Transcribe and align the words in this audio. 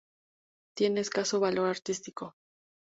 Tiene 0.75 1.01
escaso 1.01 1.39
valor 1.39 1.67
artístico. 1.69 2.33